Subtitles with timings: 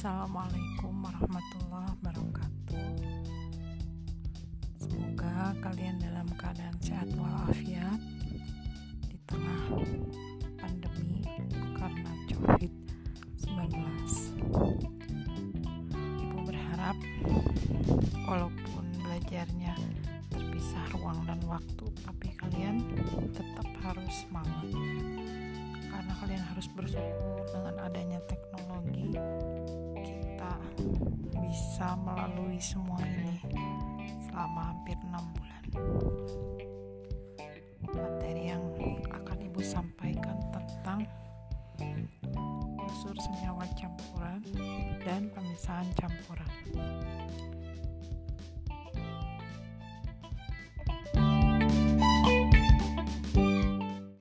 [0.00, 2.88] Assalamualaikum warahmatullahi wabarakatuh.
[4.80, 8.00] Semoga kalian dalam keadaan sehat walafiat
[9.12, 9.76] di tengah
[10.56, 11.20] pandemi
[11.76, 13.76] karena COVID-19.
[16.24, 16.96] Ibu berharap
[18.24, 19.76] walaupun belajarnya
[20.32, 22.88] terpisah ruang dan waktu, tapi kalian
[23.36, 24.64] tetap harus semangat
[25.92, 27.39] karena kalian harus bersyukur
[31.80, 33.40] bisa melalui semua ini
[34.28, 35.64] selama hampir enam bulan.
[37.88, 38.60] Materi yang
[39.08, 41.08] akan ibu sampaikan tentang
[42.84, 44.44] unsur senyawa campuran
[45.08, 46.52] dan pemisahan campuran